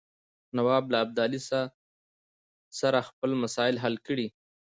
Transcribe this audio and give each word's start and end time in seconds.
نواب 0.57 0.85
له 0.91 0.97
ابدالي 1.05 1.39
سره 2.79 2.99
خپل 3.09 3.29
مسایل 3.43 3.75
حل 3.83 3.95
کړي. 4.07 4.27